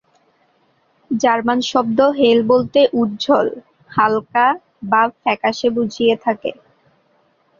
German 1.11 1.59
শব্দ 1.63 1.99
"হেল" 2.19 2.39
বলতে 2.47 2.79
"উজ্জ্বল", 2.93 3.47
"হালকা" 3.91 4.47
বা 4.83 5.01
"ফ্যাকাশে" 5.15 5.67
বুঝিয়ে 5.69 6.15
থাকে। 6.23 6.51